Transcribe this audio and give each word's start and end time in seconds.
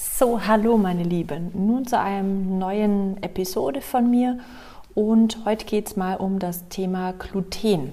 So, 0.00 0.46
hallo 0.46 0.78
meine 0.78 1.02
Lieben. 1.02 1.50
Nun 1.54 1.84
zu 1.84 1.98
einem 1.98 2.56
neuen 2.56 3.20
Episode 3.20 3.80
von 3.80 4.08
mir 4.08 4.38
und 4.94 5.44
heute 5.44 5.64
geht 5.66 5.88
es 5.88 5.96
mal 5.96 6.14
um 6.14 6.38
das 6.38 6.68
Thema 6.68 7.12
Gluten. 7.14 7.90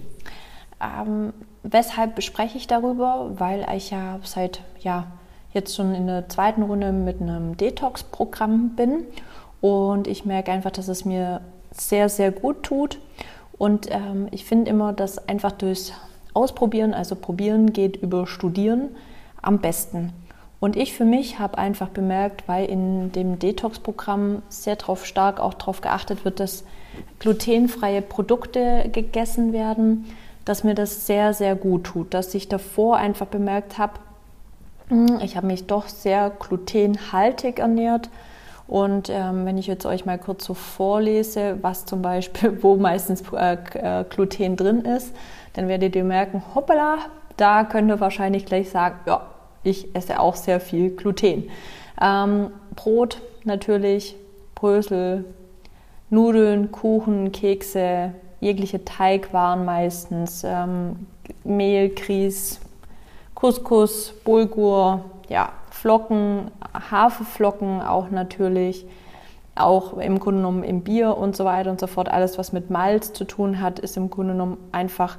Ähm, 0.80 1.34
weshalb 1.64 2.14
bespreche 2.14 2.60
ich 2.60 2.68
darüber? 2.68 3.32
Weil 3.38 3.66
ich 3.76 3.90
ja 3.90 4.20
seit 4.22 4.62
ja 4.82 5.08
jetzt 5.52 5.76
schon 5.76 5.96
in 5.96 6.06
der 6.06 6.30
zweiten 6.30 6.62
Runde 6.62 6.92
mit 6.92 7.22
einem 7.22 7.58
Detox-Programm 7.58 8.76
bin 8.76 9.06
und 9.60 10.06
ich 10.06 10.26
merke 10.26 10.52
einfach, 10.52 10.72
dass 10.72 10.88
es 10.88 11.06
mir 11.06 11.42
sehr, 11.72 12.08
sehr 12.10 12.32
gut 12.32 12.62
tut. 12.62 13.00
Und 13.58 13.90
ähm, 13.90 14.28
ich 14.30 14.46
finde 14.46 14.70
immer, 14.70 14.94
dass 14.94 15.28
einfach 15.28 15.54
durchs 15.54 15.92
Ausprobieren, 16.36 16.94
also 16.94 17.16
probieren 17.16 17.74
geht 17.74 17.96
über 17.98 18.28
Studieren 18.28 18.90
am 19.42 19.58
besten. 19.58 20.14
Und 20.60 20.76
ich 20.76 20.94
für 20.94 21.06
mich 21.06 21.38
habe 21.40 21.58
einfach 21.58 21.90
bemerkt, 21.90 22.48
weil 22.48 22.66
in 22.66 23.12
dem 23.12 23.40
Detox-Programm 23.40 24.42
sehr 24.50 24.78
drauf 24.78 25.06
stark 25.06 25.40
auch 25.40 25.54
darauf 25.54 25.82
geachtet 25.82 26.26
wird, 26.26 26.40
dass 26.40 26.64
glutenfreie 27.20 28.02
Produkte 28.02 28.90
gegessen 28.92 29.54
werden, 29.54 30.06
dass 30.46 30.64
mir 30.64 30.76
das 30.76 31.06
sehr, 31.06 31.34
sehr 31.34 31.56
gut 31.56 31.86
tut. 31.86 32.14
Dass 32.14 32.34
ich 32.34 32.48
davor 32.48 32.98
einfach 32.98 33.28
bemerkt 33.28 33.78
habe, 33.78 33.94
hm, 34.88 35.20
ich 35.22 35.36
habe 35.36 35.48
mich 35.48 35.68
doch 35.68 35.88
sehr 35.88 36.30
glutenhaltig 36.30 37.60
ernährt. 37.60 38.10
Und 38.68 39.10
ähm, 39.12 39.46
wenn 39.46 39.58
ich 39.58 39.68
jetzt 39.68 39.86
euch 39.86 40.06
mal 40.06 40.18
kurz 40.18 40.46
so 40.46 40.54
vorlese, 40.54 41.58
was 41.62 41.86
zum 41.86 42.02
Beispiel, 42.02 42.60
wo 42.64 42.78
meistens 42.78 43.24
äh, 43.34 43.58
äh, 43.74 44.04
Gluten 44.06 44.56
drin 44.56 44.82
ist, 44.82 45.14
dann 45.54 45.68
werdet 45.68 45.96
ihr 45.96 46.04
merken, 46.04 46.42
hoppala, 46.54 46.98
da 47.38 47.64
könnt 47.64 47.90
ihr 47.90 48.00
wahrscheinlich 48.00 48.46
gleich 48.46 48.70
sagen, 48.70 49.00
ja, 49.06 49.22
ich 49.66 49.96
esse 49.96 50.20
auch 50.20 50.36
sehr 50.36 50.60
viel 50.60 50.92
Gluten. 50.92 51.50
Ähm, 52.02 52.52
Brot 52.76 53.22
natürlich, 53.44 54.16
Brösel, 54.54 55.26
Nudeln, 56.10 56.72
Kuchen, 56.72 57.32
Kekse, 57.32 58.14
jegliche 58.40 58.86
Teigwaren 58.86 59.66
meistens, 59.66 60.44
ähm, 60.46 61.08
Mehl, 61.44 61.90
Grieß, 61.90 62.60
Couscous, 63.34 64.14
Bulgur, 64.24 65.06
ja, 65.30 65.50
Flocken, 65.72 66.52
Haferflocken 66.92 67.82
auch 67.82 68.10
natürlich, 68.12 68.86
auch 69.56 69.98
im 69.98 70.20
Grunde 70.20 70.42
genommen 70.42 70.64
im 70.64 70.82
Bier 70.82 71.18
und 71.18 71.36
so 71.36 71.46
weiter 71.46 71.72
und 71.72 71.80
so 71.80 71.88
fort. 71.88 72.10
Alles, 72.10 72.38
was 72.38 72.54
mit 72.54 72.70
Malz 72.70 73.14
zu 73.14 73.26
tun 73.26 73.62
hat, 73.62 73.80
ist 73.80 73.98
im 73.98 74.10
Grunde 74.10 74.34
genommen 74.34 74.58
einfach 74.72 75.18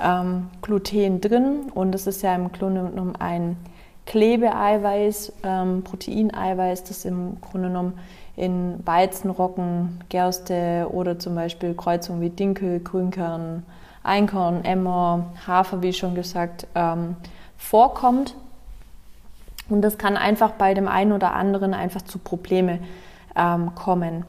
ähm, 0.00 0.48
Gluten 0.62 1.20
drin 1.20 1.70
und 1.74 1.94
es 1.94 2.06
ist 2.06 2.22
ja 2.22 2.34
im 2.34 2.52
Grunde 2.52 2.84
genommen 2.84 3.16
ein 3.18 3.56
Klebeeiweiß, 4.08 5.34
ähm, 5.42 5.84
Proteineiweiß, 5.84 6.84
das 6.84 7.04
im 7.04 7.38
Grunde 7.42 7.68
genommen 7.68 7.98
in 8.36 8.80
Weizenrocken, 8.86 10.00
Gerste 10.08 10.88
oder 10.90 11.18
zum 11.18 11.34
Beispiel 11.34 11.74
Kreuzungen 11.74 12.22
wie 12.22 12.30
Dinkel, 12.30 12.80
Grünkern, 12.80 13.66
Einkorn, 14.02 14.64
Emmer, 14.64 15.26
Hafer, 15.46 15.82
wie 15.82 15.92
schon 15.92 16.14
gesagt, 16.14 16.66
ähm, 16.74 17.16
vorkommt. 17.58 18.34
Und 19.68 19.82
das 19.82 19.98
kann 19.98 20.16
einfach 20.16 20.52
bei 20.52 20.72
dem 20.72 20.88
einen 20.88 21.12
oder 21.12 21.34
anderen 21.34 21.74
einfach 21.74 22.00
zu 22.00 22.18
Probleme 22.18 22.78
ähm, 23.36 23.74
kommen. 23.74 24.24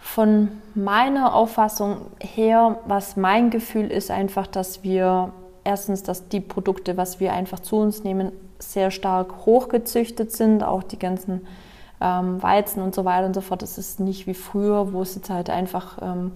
Von 0.00 0.48
meiner 0.74 1.34
Auffassung 1.34 1.98
her, 2.18 2.78
was 2.86 3.18
mein 3.18 3.50
Gefühl 3.50 3.90
ist, 3.90 4.10
einfach, 4.10 4.46
dass 4.46 4.82
wir 4.82 5.32
erstens, 5.66 6.02
dass 6.02 6.28
die 6.28 6.40
Produkte, 6.40 6.96
was 6.96 7.20
wir 7.20 7.32
einfach 7.32 7.60
zu 7.60 7.76
uns 7.76 8.04
nehmen, 8.04 8.32
sehr 8.58 8.90
stark 8.90 9.44
hochgezüchtet 9.44 10.32
sind, 10.32 10.62
auch 10.62 10.82
die 10.82 10.98
ganzen 10.98 11.46
ähm, 12.00 12.42
Weizen 12.42 12.82
und 12.82 12.94
so 12.94 13.04
weiter 13.04 13.26
und 13.26 13.34
so 13.34 13.40
fort. 13.40 13.62
Das 13.62 13.76
ist 13.76 14.00
nicht 14.00 14.26
wie 14.26 14.34
früher, 14.34 14.92
wo 14.92 15.02
es 15.02 15.14
jetzt 15.14 15.30
halt 15.30 15.50
einfach 15.50 15.98
ähm, 16.00 16.32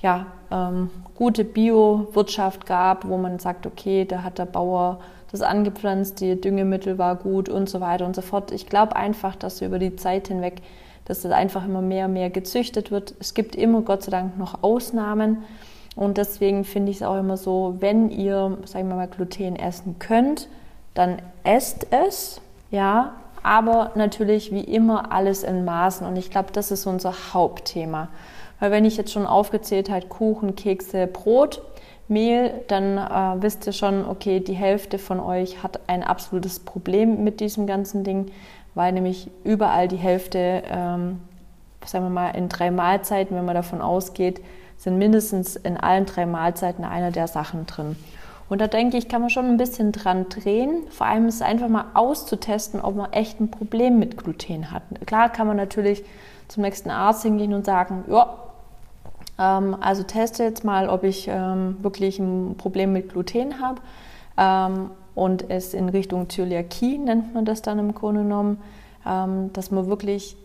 ja, 0.00 0.26
ähm, 0.50 0.90
gute 1.14 1.44
Bio-Wirtschaft 1.44 2.66
gab, 2.66 3.08
wo 3.08 3.16
man 3.16 3.38
sagt, 3.38 3.66
okay, 3.66 4.04
da 4.04 4.22
hat 4.22 4.38
der 4.38 4.46
Bauer 4.46 5.00
das 5.30 5.40
angepflanzt, 5.40 6.20
die 6.20 6.40
Düngemittel 6.40 6.98
war 6.98 7.16
gut 7.16 7.48
und 7.48 7.68
so 7.68 7.80
weiter 7.80 8.06
und 8.06 8.14
so 8.14 8.22
fort. 8.22 8.52
Ich 8.52 8.66
glaube 8.68 8.94
einfach, 8.96 9.34
dass 9.34 9.62
über 9.62 9.78
die 9.78 9.96
Zeit 9.96 10.28
hinweg, 10.28 10.62
dass 11.06 11.22
das 11.22 11.32
einfach 11.32 11.64
immer 11.64 11.82
mehr 11.82 12.06
und 12.06 12.12
mehr 12.12 12.30
gezüchtet 12.30 12.90
wird. 12.90 13.14
Es 13.18 13.34
gibt 13.34 13.56
immer 13.56 13.82
Gott 13.82 14.02
sei 14.04 14.10
Dank 14.10 14.38
noch 14.38 14.62
Ausnahmen. 14.62 15.38
Und 15.96 16.18
deswegen 16.18 16.64
finde 16.64 16.90
ich 16.90 16.98
es 16.98 17.02
auch 17.02 17.18
immer 17.18 17.36
so, 17.36 17.76
wenn 17.80 18.10
ihr, 18.10 18.58
sagen 18.64 18.88
wir 18.88 18.96
mal, 18.96 19.08
Gluten 19.08 19.56
essen 19.56 19.96
könnt, 19.98 20.48
dann 20.94 21.18
esst 21.44 21.86
es, 21.90 22.40
ja, 22.70 23.12
aber 23.42 23.92
natürlich 23.94 24.52
wie 24.52 24.64
immer 24.64 25.12
alles 25.12 25.44
in 25.44 25.64
Maßen. 25.64 26.06
Und 26.06 26.16
ich 26.16 26.30
glaube, 26.30 26.48
das 26.52 26.70
ist 26.70 26.86
unser 26.86 27.12
Hauptthema. 27.32 28.08
Weil 28.58 28.70
wenn 28.70 28.84
ich 28.84 28.96
jetzt 28.96 29.12
schon 29.12 29.26
aufgezählt 29.26 29.90
habe, 29.90 30.06
Kuchen, 30.06 30.56
Kekse, 30.56 31.06
Brot, 31.06 31.62
Mehl, 32.08 32.52
dann 32.68 32.98
äh, 32.98 33.42
wisst 33.42 33.66
ihr 33.66 33.72
schon, 33.72 34.06
okay, 34.06 34.40
die 34.40 34.54
Hälfte 34.54 34.98
von 34.98 35.20
euch 35.20 35.62
hat 35.62 35.80
ein 35.86 36.02
absolutes 36.02 36.60
Problem 36.60 37.24
mit 37.24 37.40
diesem 37.40 37.66
ganzen 37.66 38.04
Ding, 38.04 38.30
weil 38.74 38.92
nämlich 38.92 39.30
überall 39.42 39.88
die 39.88 39.96
Hälfte, 39.96 40.62
ähm, 40.68 41.20
sagen 41.84 42.04
wir 42.04 42.10
mal, 42.10 42.30
in 42.30 42.48
drei 42.48 42.70
Mahlzeiten, 42.70 43.36
wenn 43.36 43.44
man 43.44 43.54
davon 43.54 43.80
ausgeht, 43.80 44.40
sind 44.84 44.98
mindestens 44.98 45.56
in 45.56 45.78
allen 45.78 46.04
drei 46.04 46.26
Mahlzeiten 46.26 46.84
einer 46.84 47.10
der 47.10 47.26
Sachen 47.26 47.64
drin. 47.64 47.96
Und 48.50 48.60
da 48.60 48.66
denke 48.66 48.98
ich, 48.98 49.08
kann 49.08 49.22
man 49.22 49.30
schon 49.30 49.46
ein 49.46 49.56
bisschen 49.56 49.92
dran 49.92 50.28
drehen. 50.28 50.82
Vor 50.90 51.06
allem 51.06 51.26
ist 51.26 51.36
es 51.36 51.42
einfach 51.42 51.68
mal 51.68 51.86
auszutesten, 51.94 52.82
ob 52.82 52.94
man 52.94 53.10
echt 53.14 53.40
ein 53.40 53.50
Problem 53.50 53.98
mit 53.98 54.18
Gluten 54.18 54.70
hat. 54.70 54.82
Klar 55.06 55.30
kann 55.30 55.46
man 55.46 55.56
natürlich 55.56 56.04
zum 56.48 56.62
nächsten 56.62 56.90
Arzt 56.90 57.22
hingehen 57.22 57.54
und 57.54 57.64
sagen, 57.64 58.04
ja, 58.10 58.36
ähm, 59.38 59.74
also 59.80 60.02
teste 60.02 60.42
jetzt 60.42 60.64
mal, 60.64 60.90
ob 60.90 61.02
ich 61.02 61.28
ähm, 61.28 61.78
wirklich 61.80 62.18
ein 62.18 62.56
Problem 62.58 62.92
mit 62.92 63.10
Gluten 63.10 63.60
habe. 63.62 63.80
Ähm, 64.36 64.90
und 65.14 65.48
es 65.48 65.72
in 65.72 65.88
Richtung 65.88 66.28
Zöliakie 66.28 66.98
nennt 66.98 67.32
man 67.32 67.46
das 67.46 67.62
dann 67.62 67.78
im 67.78 67.94
Grunde 67.94 68.20
genommen, 68.20 68.60
ähm, 69.06 69.50
dass 69.54 69.70
man 69.70 69.86
wirklich 69.86 70.36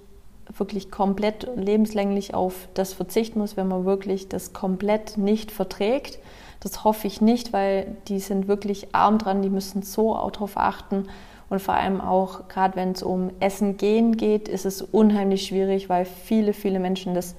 wirklich 0.57 0.91
komplett 0.91 1.47
lebenslänglich 1.55 2.33
auf 2.33 2.67
das 2.73 2.93
verzichten 2.93 3.39
muss, 3.39 3.57
wenn 3.57 3.67
man 3.67 3.85
wirklich 3.85 4.29
das 4.29 4.53
komplett 4.53 5.17
nicht 5.17 5.51
verträgt. 5.51 6.19
Das 6.59 6.83
hoffe 6.83 7.07
ich 7.07 7.21
nicht, 7.21 7.53
weil 7.53 7.95
die 8.07 8.19
sind 8.19 8.47
wirklich 8.47 8.93
arm 8.93 9.17
dran, 9.17 9.41
die 9.41 9.49
müssen 9.49 9.81
so 9.81 10.15
auch 10.15 10.31
darauf 10.31 10.57
achten. 10.57 11.07
Und 11.49 11.61
vor 11.61 11.73
allem 11.73 12.01
auch, 12.01 12.47
gerade 12.47 12.75
wenn 12.75 12.91
es 12.91 13.01
um 13.01 13.31
Essen 13.39 13.77
gehen 13.77 14.17
geht, 14.17 14.47
ist 14.47 14.65
es 14.65 14.81
unheimlich 14.81 15.47
schwierig, 15.47 15.89
weil 15.89 16.05
viele, 16.05 16.53
viele 16.53 16.79
Menschen 16.79 17.13
das 17.13 17.35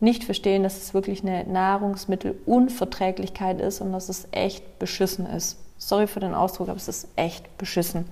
nicht 0.00 0.24
verstehen, 0.24 0.62
dass 0.62 0.76
es 0.76 0.92
wirklich 0.92 1.22
eine 1.22 1.44
Nahrungsmittelunverträglichkeit 1.44 3.60
ist 3.60 3.80
und 3.80 3.92
dass 3.92 4.08
es 4.08 4.28
echt 4.32 4.78
beschissen 4.78 5.26
ist. 5.26 5.58
Sorry 5.78 6.06
für 6.06 6.20
den 6.20 6.34
Ausdruck, 6.34 6.68
aber 6.68 6.76
es 6.76 6.88
ist 6.88 7.08
echt 7.16 7.58
beschissen. 7.58 8.04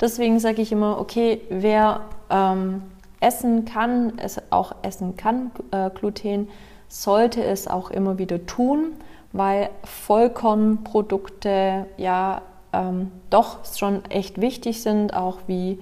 Deswegen 0.00 0.40
sage 0.40 0.62
ich 0.62 0.72
immer, 0.72 1.00
okay, 1.00 1.40
wer 1.48 2.02
ähm, 2.28 2.82
essen 3.22 3.64
kann, 3.64 4.18
es 4.18 4.40
auch 4.50 4.74
essen 4.82 5.16
kann, 5.16 5.50
äh, 5.70 5.90
Gluten, 5.90 6.48
sollte 6.88 7.42
es 7.42 7.68
auch 7.68 7.90
immer 7.90 8.18
wieder 8.18 8.44
tun 8.46 8.92
weil 9.32 9.70
Vollkornprodukte 9.84 11.86
ja 11.96 12.42
ähm, 12.72 13.10
doch 13.30 13.64
schon 13.64 14.04
echt 14.06 14.40
wichtig 14.40 14.82
sind, 14.82 15.14
auch 15.14 15.38
wie 15.46 15.78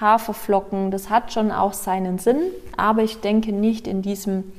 Haferflocken. 0.00 0.90
Das 0.90 1.10
hat 1.10 1.32
schon 1.32 1.50
auch 1.50 1.72
seinen 1.72 2.18
Sinn, 2.18 2.40
aber 2.76 3.02
ich 3.02 3.20
denke 3.20 3.52
nicht 3.52 3.86
in 3.86 4.02
diesem 4.02 4.52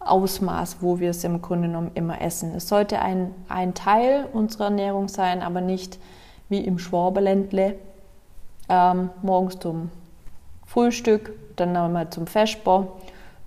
Ausmaß, 0.00 0.78
wo 0.80 1.00
wir 1.00 1.10
es 1.10 1.24
im 1.24 1.42
Grunde 1.42 1.68
genommen 1.68 1.90
immer 1.94 2.20
essen. 2.20 2.54
Es 2.54 2.68
sollte 2.68 3.00
ein, 3.00 3.34
ein 3.48 3.74
Teil 3.74 4.26
unserer 4.32 4.64
Ernährung 4.64 5.08
sein, 5.08 5.42
aber 5.42 5.60
nicht 5.60 5.98
wie 6.48 6.60
im 6.60 6.78
Schwaberländle 6.78 7.76
ähm, 8.68 9.10
morgens 9.22 9.58
zum 9.58 9.90
Frühstück, 10.66 11.32
dann 11.56 11.72
nochmal 11.72 12.10
zum 12.10 12.26
Vesper, 12.26 12.88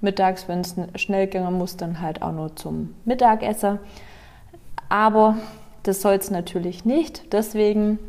mittags, 0.01 0.47
wenn 0.47 0.61
es 0.61 0.75
schnell 0.95 1.27
gehen 1.27 1.51
muss, 1.53 1.77
dann 1.77 2.01
halt 2.01 2.21
auch 2.21 2.31
nur 2.31 2.55
zum 2.55 2.93
Mittagessen. 3.05 3.79
Aber 4.89 5.37
das 5.83 6.01
soll 6.01 6.15
es 6.15 6.29
natürlich 6.29 6.85
nicht. 6.85 7.33
Deswegen 7.33 7.99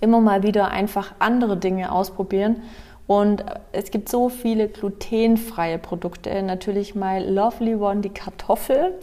immer 0.00 0.20
mal 0.20 0.42
wieder 0.42 0.70
einfach 0.70 1.12
andere 1.18 1.56
Dinge 1.56 1.92
ausprobieren. 1.92 2.62
Und 3.06 3.44
es 3.72 3.90
gibt 3.90 4.08
so 4.08 4.28
viele 4.28 4.68
glutenfreie 4.68 5.78
Produkte. 5.78 6.42
Natürlich 6.42 6.94
My 6.94 7.18
Lovely 7.18 7.74
One, 7.74 8.00
die 8.00 8.08
Kartoffel. 8.08 8.94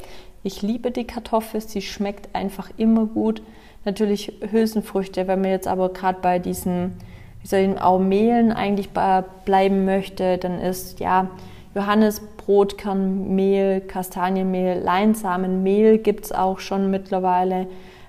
Ich 0.44 0.64
liebe 0.64 0.90
die 0.90 1.06
Kartoffel, 1.06 1.62
sie 1.62 1.84
schmeckt 1.84 2.34
einfach 2.36 2.72
immer 2.78 3.06
gut. 3.06 3.44
Natürlich 3.86 4.34
Hülsenfrüchte, 4.50 5.28
wenn 5.28 5.42
man 5.42 5.52
jetzt 5.52 5.68
aber 5.68 5.90
gerade 5.90 6.20
bei 6.20 6.40
diesen, 6.40 6.98
wie 7.42 7.48
soll 7.48 7.60
ich 7.60 7.82
auch 7.82 8.00
Mehlen 8.00 8.52
eigentlich 8.52 8.90
bleiben 8.92 9.86
möchte, 9.86 10.38
dann 10.38 10.60
ist 10.60 11.00
ja 11.00 11.28
Johannesbrotkernmehl, 11.74 13.82
Kastanienmehl, 13.82 14.80
Leinsamenmehl 14.80 15.98
gibt 15.98 16.26
es 16.26 16.32
auch 16.32 16.60
schon 16.60 16.92
mittlerweile. 16.92 17.68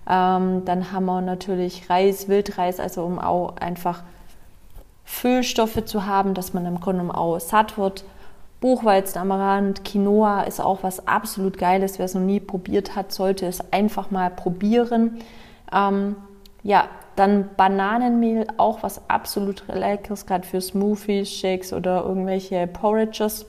Ähm, 0.09 0.65
dann 0.65 0.93
haben 0.93 1.07
wir 1.07 1.21
natürlich 1.21 1.89
Reis, 1.89 2.29
Wildreis, 2.29 2.81
also 2.81 3.05
um 3.05 3.19
auch 3.19 3.57
einfach 3.57 4.03
Füllstoffe 5.05 5.85
zu 5.85 6.07
haben, 6.07 6.35
dass 6.35 6.55
man 6.55 6.67
im 6.67 6.81
Grunde 6.81 7.15
auch 7.15 7.39
satt 7.39 7.79
wird. 7.79 8.05
Buchweizen, 8.61 9.21
Amaranth, 9.21 9.85
Quinoa 9.85 10.43
ist 10.43 10.61
auch 10.61 10.83
was 10.83 11.07
absolut 11.07 11.59
Geiles. 11.59 11.99
Wer 11.99 12.07
es 12.07 12.15
noch 12.15 12.23
nie 12.23 12.41
probiert 12.41 12.95
hat, 12.95 13.13
sollte 13.13 13.47
es 13.47 13.73
einfach 13.73 14.11
mal 14.11 14.31
probieren. 14.31 15.21
Ähm, 15.73 16.17
ja, 16.63 16.89
dann 17.17 17.51
Bananenmehl, 17.57 18.47
auch 18.57 18.83
was 18.83 19.09
absolut 19.09 19.65
Leckeres, 19.69 20.27
gerade 20.27 20.47
für 20.47 20.61
Smoothies, 20.61 21.31
Shakes 21.31 21.73
oder 21.73 22.05
irgendwelche 22.05 22.67
Porridges. 22.67 23.47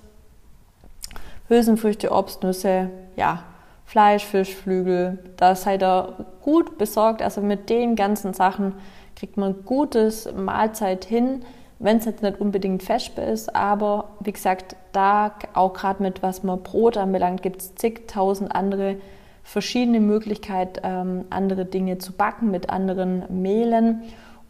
Hülsenfrüchte, 1.50 2.12
Obstnüsse, 2.12 2.90
ja, 3.16 3.44
Fleisch, 3.86 4.26
Fisch, 4.26 4.56
Flügel, 4.56 5.20
da 5.38 5.56
seid 5.56 5.84
ihr 5.84 6.26
gut 6.42 6.78
besorgt. 6.78 7.22
Also 7.22 7.42
mit 7.42 7.70
den 7.70 7.96
ganzen 7.96 8.34
Sachen 8.34 8.74
kriegt 9.16 9.38
man 9.38 9.66
gutes 9.66 10.32
Mahlzeit 10.34 11.06
hin, 11.06 11.44
wenn 11.80 11.98
es 11.98 12.06
jetzt 12.06 12.24
nicht 12.24 12.40
unbedingt 12.40 12.82
Vespe 12.82 13.22
ist. 13.22 13.56
Aber 13.56 14.10
wie 14.20 14.32
gesagt, 14.32 14.76
da 14.94 15.34
auch 15.54 15.74
gerade 15.74 16.02
mit 16.02 16.24
was 16.24 16.44
man 16.44 16.64
Brot 16.64 16.98
anbelangt, 16.98 17.44
gibt 17.44 17.62
es 17.62 17.76
zigtausend 17.76 18.56
andere 18.56 18.96
verschiedene 19.44 20.00
Möglichkeiten, 20.00 20.80
ähm, 20.84 21.26
andere 21.30 21.66
Dinge 21.66 21.98
zu 21.98 22.14
backen 22.14 22.50
mit 22.50 22.70
anderen 22.70 23.24
Mehlen. 23.30 24.02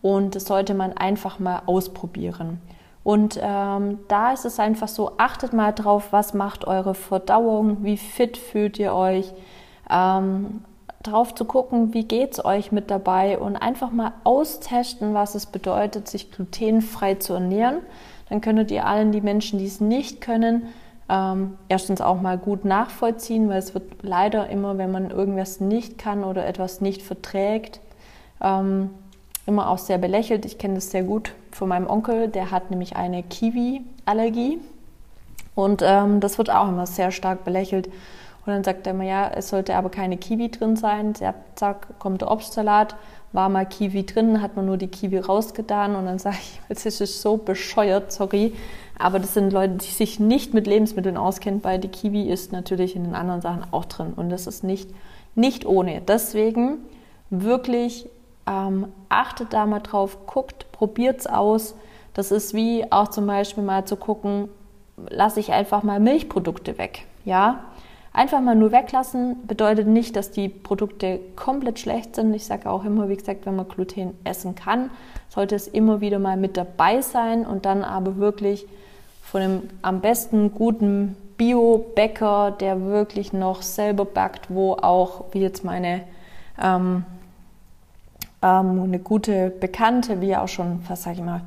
Und 0.01 0.35
das 0.35 0.45
sollte 0.45 0.73
man 0.73 0.93
einfach 0.93 1.39
mal 1.39 1.63
ausprobieren. 1.65 2.59
Und 3.03 3.37
ähm, 3.41 3.99
da 4.07 4.31
ist 4.31 4.45
es 4.45 4.59
einfach 4.59 4.87
so, 4.87 5.13
achtet 5.17 5.51
mal 5.51 5.73
drauf, 5.73 6.07
was 6.11 6.33
macht 6.33 6.65
eure 6.65 6.93
Verdauung, 6.93 7.83
wie 7.83 7.97
fit 7.97 8.37
fühlt 8.37 8.79
ihr 8.79 8.93
euch, 8.93 9.33
ähm, 9.89 10.61
drauf 11.03 11.35
zu 11.35 11.43
gucken, 11.43 11.93
wie 11.93 12.05
geht 12.05 12.33
es 12.33 12.45
euch 12.45 12.71
mit 12.71 12.89
dabei 12.89 13.37
und 13.37 13.57
einfach 13.57 13.91
mal 13.91 14.13
austesten, 14.23 15.13
was 15.13 15.35
es 15.35 15.47
bedeutet, 15.47 16.07
sich 16.07 16.31
glutenfrei 16.31 17.15
zu 17.15 17.33
ernähren. 17.33 17.79
Dann 18.29 18.39
könntet 18.39 18.71
ihr 18.71 18.85
allen 18.85 19.11
die 19.11 19.19
Menschen, 19.19 19.59
die 19.59 19.65
es 19.65 19.81
nicht 19.81 20.21
können, 20.21 20.67
ähm, 21.09 21.57
erstens 21.69 22.01
auch 22.01 22.21
mal 22.21 22.37
gut 22.37 22.65
nachvollziehen, 22.65 23.49
weil 23.49 23.59
es 23.59 23.73
wird 23.73 23.83
leider 24.01 24.49
immer, 24.49 24.77
wenn 24.77 24.91
man 24.91 25.11
irgendwas 25.11 25.59
nicht 25.59 25.97
kann 25.97 26.23
oder 26.23 26.45
etwas 26.45 26.81
nicht 26.81 27.01
verträgt, 27.01 27.81
ähm, 28.41 28.89
immer 29.45 29.69
auch 29.69 29.77
sehr 29.77 29.97
belächelt. 29.97 30.45
Ich 30.45 30.57
kenne 30.57 30.75
das 30.75 30.91
sehr 30.91 31.03
gut 31.03 31.33
von 31.51 31.67
meinem 31.67 31.87
Onkel, 31.87 32.29
der 32.29 32.51
hat 32.51 32.71
nämlich 32.71 32.95
eine 32.95 33.23
Kiwi-Allergie 33.23 34.59
und 35.55 35.81
ähm, 35.83 36.19
das 36.19 36.37
wird 36.37 36.49
auch 36.49 36.69
immer 36.69 36.87
sehr 36.87 37.11
stark 37.11 37.43
belächelt. 37.43 37.89
Und 38.45 38.51
dann 38.51 38.63
sagt 38.63 38.85
er 38.85 38.93
immer, 38.93 39.05
ja, 39.05 39.29
es 39.29 39.49
sollte 39.49 39.75
aber 39.75 39.89
keine 39.89 40.17
Kiwi 40.17 40.51
drin 40.51 40.75
sein. 40.75 41.13
Zack, 41.55 41.99
kommt 41.99 42.21
der 42.21 42.29
Obstsalat, 42.29 42.95
war 43.31 43.47
mal 43.47 43.65
Kiwi 43.65 44.05
drin, 44.05 44.41
hat 44.41 44.55
man 44.55 44.65
nur 44.65 44.77
die 44.77 44.87
Kiwi 44.87 45.17
rausgetan 45.19 45.95
und 45.95 46.05
dann 46.05 46.19
sage 46.19 46.37
ich, 46.41 46.59
es 46.69 46.85
ist 46.85 47.21
so 47.21 47.37
bescheuert, 47.37 48.11
sorry. 48.11 48.53
Aber 48.99 49.19
das 49.19 49.33
sind 49.33 49.51
Leute, 49.53 49.75
die 49.75 49.91
sich 49.91 50.19
nicht 50.19 50.53
mit 50.53 50.67
Lebensmitteln 50.67 51.17
auskennen, 51.17 51.63
weil 51.63 51.79
die 51.79 51.87
Kiwi 51.87 52.29
ist 52.29 52.51
natürlich 52.51 52.95
in 52.95 53.05
den 53.05 53.15
anderen 53.15 53.41
Sachen 53.41 53.63
auch 53.71 53.85
drin 53.85 54.13
und 54.15 54.29
das 54.29 54.45
ist 54.45 54.63
nicht, 54.63 54.89
nicht 55.35 55.65
ohne. 55.65 56.01
Deswegen 56.01 56.79
wirklich 57.29 58.07
ähm, 58.45 58.87
achtet 59.09 59.53
da 59.53 59.65
mal 59.65 59.79
drauf, 59.79 60.27
guckt, 60.27 60.71
probiert 60.71 61.21
es 61.21 61.27
aus. 61.27 61.75
Das 62.13 62.31
ist 62.31 62.53
wie 62.53 62.91
auch 62.91 63.07
zum 63.07 63.25
Beispiel 63.25 63.63
mal 63.63 63.85
zu 63.85 63.95
gucken, 63.95 64.49
lasse 65.09 65.39
ich 65.39 65.51
einfach 65.51 65.81
mal 65.81 65.99
Milchprodukte 65.99 66.77
weg. 66.77 67.05
Ja, 67.25 67.63
einfach 68.13 68.39
mal 68.41 68.55
nur 68.55 68.71
weglassen 68.71 69.45
bedeutet 69.47 69.87
nicht, 69.87 70.15
dass 70.15 70.31
die 70.31 70.47
Produkte 70.47 71.19
komplett 71.35 71.79
schlecht 71.79 72.15
sind. 72.15 72.33
Ich 72.33 72.45
sage 72.45 72.69
auch 72.69 72.85
immer, 72.85 73.09
wie 73.09 73.17
gesagt, 73.17 73.45
wenn 73.45 73.55
man 73.55 73.67
Gluten 73.67 74.15
essen 74.23 74.55
kann, 74.55 74.91
sollte 75.29 75.55
es 75.55 75.67
immer 75.67 75.99
wieder 75.99 76.19
mal 76.19 76.37
mit 76.37 76.55
dabei 76.55 77.01
sein 77.01 77.45
und 77.45 77.65
dann 77.65 77.83
aber 77.83 78.17
wirklich 78.17 78.67
von 79.23 79.41
einem 79.41 79.61
am 79.81 79.99
besten 79.99 80.53
guten 80.53 81.17
Bio-Bäcker, 81.37 82.51
der 82.51 82.83
wirklich 82.85 83.33
noch 83.33 83.63
selber 83.63 84.05
backt, 84.05 84.53
wo 84.53 84.73
auch, 84.73 85.25
wie 85.31 85.39
jetzt 85.39 85.65
meine 85.65 86.01
ähm, 86.61 87.03
ähm, 88.43 88.83
eine 88.83 88.99
gute 88.99 89.49
Bekannte, 89.49 90.21
wie 90.21 90.35
auch 90.35 90.47
schon, 90.47 90.83
was 90.87 91.03
sage 91.03 91.17
ich 91.17 91.23
mal, 91.23 91.41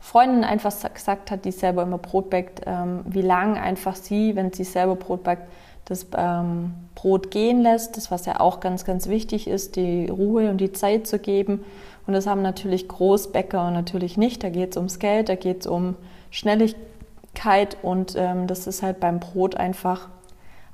Freundin 0.00 0.44
einfach 0.44 0.72
gesagt 0.92 1.30
hat, 1.30 1.44
die 1.44 1.52
selber 1.52 1.82
immer 1.82 1.98
Brot 1.98 2.30
backt, 2.30 2.62
ähm, 2.66 3.00
wie 3.04 3.22
lange 3.22 3.60
einfach 3.60 3.96
sie, 3.96 4.34
wenn 4.34 4.52
sie 4.52 4.64
selber 4.64 4.96
Brot 4.96 5.22
backt, 5.22 5.44
das 5.84 6.06
ähm, 6.16 6.74
Brot 6.94 7.30
gehen 7.30 7.62
lässt, 7.62 7.96
das 7.96 8.10
was 8.10 8.26
ja 8.26 8.40
auch 8.40 8.60
ganz, 8.60 8.84
ganz 8.84 9.08
wichtig 9.08 9.48
ist, 9.48 9.76
die 9.76 10.06
Ruhe 10.06 10.50
und 10.50 10.58
die 10.58 10.72
Zeit 10.72 11.06
zu 11.06 11.18
geben. 11.18 11.64
Und 12.06 12.14
das 12.14 12.26
haben 12.26 12.42
natürlich 12.42 12.88
Großbäcker 12.88 13.70
natürlich 13.70 14.16
nicht. 14.16 14.42
Da 14.42 14.50
geht 14.50 14.70
es 14.70 14.76
ums 14.76 14.98
Geld, 14.98 15.28
da 15.28 15.34
geht 15.34 15.60
es 15.60 15.66
um 15.66 15.96
Schnelligkeit 16.30 17.76
und 17.82 18.14
ähm, 18.16 18.46
das 18.46 18.66
ist 18.66 18.82
halt 18.82 19.00
beim 19.00 19.20
Brot 19.20 19.56
einfach 19.56 20.08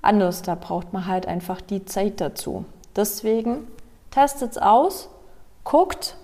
anders. 0.03 0.43
Da 0.43 0.55
braucht 0.55 0.93
man 0.93 1.07
halt 1.07 1.27
einfach 1.27 1.61
die 1.61 1.85
Zeit 1.85 2.21
dazu. 2.21 2.65
Deswegen 2.95 3.67
testet 4.11 4.53
es 4.53 4.59
aus, 4.59 5.09
guckt, 5.65 6.17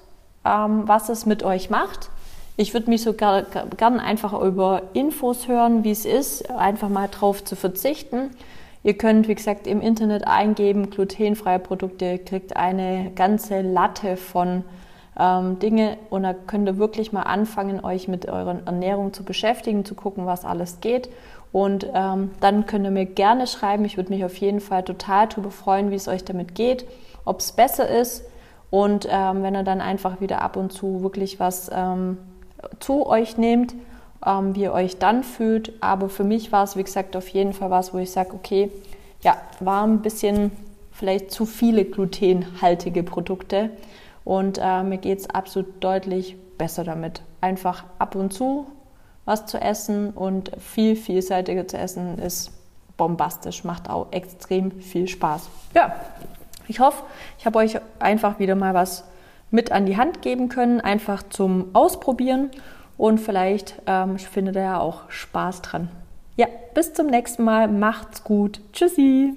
ähm, 0.44 0.82
was 0.86 1.08
es 1.08 1.26
mit 1.26 1.42
euch 1.42 1.70
macht. 1.70 2.10
Ich 2.56 2.74
würde 2.74 2.90
mich 2.90 3.02
sogar 3.02 3.42
gerne 3.76 4.02
einfach 4.02 4.38
über 4.40 4.82
Infos 4.92 5.48
hören, 5.48 5.84
wie 5.84 5.90
es 5.90 6.04
ist, 6.04 6.50
einfach 6.50 6.88
mal 6.88 7.08
drauf 7.08 7.44
zu 7.44 7.56
verzichten. 7.56 8.30
Ihr 8.82 8.98
könnt, 8.98 9.28
wie 9.28 9.34
gesagt, 9.34 9.66
im 9.66 9.80
Internet 9.80 10.26
eingeben, 10.26 10.90
glutenfreie 10.90 11.58
Produkte, 11.58 12.18
kriegt 12.18 12.56
eine 12.56 13.12
ganze 13.14 13.62
Latte 13.62 14.16
von 14.16 14.64
ähm, 15.18 15.58
Dinge 15.58 15.98
und 16.10 16.24
da 16.24 16.34
könnt 16.34 16.68
ihr 16.68 16.78
wirklich 16.78 17.12
mal 17.12 17.22
anfangen, 17.22 17.84
euch 17.84 18.08
mit 18.08 18.28
eurer 18.28 18.60
Ernährung 18.66 19.12
zu 19.12 19.24
beschäftigen, 19.24 19.84
zu 19.84 19.94
gucken, 19.94 20.26
was 20.26 20.44
alles 20.44 20.80
geht. 20.80 21.10
Und 21.52 21.86
ähm, 21.94 22.30
dann 22.40 22.66
könnt 22.66 22.86
ihr 22.86 22.90
mir 22.90 23.04
gerne 23.04 23.46
schreiben. 23.46 23.84
Ich 23.84 23.98
würde 23.98 24.10
mich 24.10 24.24
auf 24.24 24.36
jeden 24.38 24.60
Fall 24.60 24.82
total 24.82 25.28
darüber 25.28 25.50
freuen, 25.50 25.90
wie 25.90 25.96
es 25.96 26.08
euch 26.08 26.24
damit 26.24 26.54
geht, 26.54 26.86
ob 27.24 27.40
es 27.40 27.52
besser 27.52 27.88
ist 27.88 28.24
und 28.72 29.06
ähm, 29.10 29.42
wenn 29.42 29.54
ihr 29.54 29.64
dann 29.64 29.82
einfach 29.82 30.22
wieder 30.22 30.40
ab 30.40 30.56
und 30.56 30.72
zu 30.72 31.02
wirklich 31.02 31.38
was 31.38 31.70
ähm, 31.74 32.16
zu 32.80 33.06
euch 33.06 33.36
nehmt, 33.36 33.74
ähm, 34.24 34.54
wie 34.54 34.62
ihr 34.62 34.72
euch 34.72 34.98
dann 34.98 35.24
fühlt. 35.24 35.72
Aber 35.80 36.08
für 36.08 36.24
mich 36.24 36.52
war 36.52 36.64
es, 36.64 36.76
wie 36.76 36.84
gesagt, 36.84 37.16
auf 37.16 37.28
jeden 37.28 37.52
Fall 37.52 37.70
was, 37.70 37.94
wo 37.94 37.98
ich 37.98 38.10
sage, 38.10 38.34
okay, 38.34 38.70
ja, 39.22 39.36
war 39.60 39.86
ein 39.86 40.02
bisschen 40.02 40.50
vielleicht 40.92 41.30
zu 41.30 41.46
viele 41.46 41.84
glutenhaltige 41.84 43.02
Produkte. 43.02 43.70
Und 44.24 44.58
äh, 44.62 44.82
mir 44.82 44.98
geht 44.98 45.20
es 45.20 45.30
absolut 45.30 45.82
deutlich 45.82 46.36
besser 46.58 46.84
damit. 46.84 47.22
Einfach 47.40 47.84
ab 47.98 48.14
und 48.14 48.32
zu 48.32 48.66
was 49.24 49.46
zu 49.46 49.60
essen 49.60 50.10
und 50.10 50.52
viel 50.58 50.96
vielseitiger 50.96 51.68
zu 51.68 51.78
essen 51.78 52.18
ist 52.18 52.50
bombastisch, 52.96 53.64
macht 53.64 53.88
auch 53.88 54.08
extrem 54.10 54.72
viel 54.80 55.08
Spaß. 55.08 55.48
Ja, 55.74 55.94
ich 56.68 56.80
hoffe, 56.80 57.04
ich 57.38 57.46
habe 57.46 57.58
euch 57.58 57.78
einfach 57.98 58.38
wieder 58.38 58.54
mal 58.54 58.74
was 58.74 59.04
mit 59.50 59.70
an 59.70 59.86
die 59.86 59.96
Hand 59.96 60.22
geben 60.22 60.48
können, 60.48 60.80
einfach 60.80 61.22
zum 61.28 61.74
Ausprobieren 61.74 62.50
und 63.02 63.18
vielleicht 63.18 63.82
ähm, 63.86 64.16
findet 64.16 64.54
ihr 64.54 64.62
ja 64.62 64.78
auch 64.78 65.10
Spaß 65.10 65.62
dran. 65.62 65.88
Ja, 66.36 66.46
bis 66.72 66.94
zum 66.94 67.08
nächsten 67.08 67.42
Mal. 67.42 67.66
Macht's 67.66 68.22
gut. 68.22 68.60
Tschüssi. 68.72 69.34